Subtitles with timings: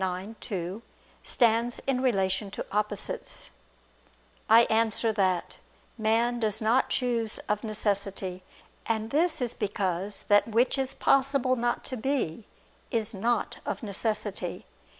[0.17, 0.81] ix, 2)
[1.21, 3.51] stands in relation to opposites.
[4.49, 5.57] I answer that,
[5.95, 8.41] Man does not choose of necessity.
[8.87, 12.47] And this is because that which is possible not to be,
[12.89, 14.65] is not of necessity.